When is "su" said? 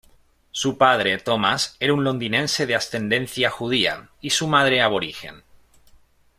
0.49-0.79, 4.31-4.47